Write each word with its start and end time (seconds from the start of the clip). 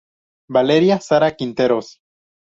Valeria 0.57 0.97
Sara 0.99 1.29
Quinteros. 1.37 2.01